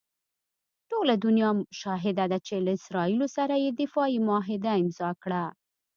[0.89, 1.49] ټوله دنیا
[1.81, 5.43] شاهده ده چې له اسراییلو سره یې دفاعي معاهده امضاء کړه.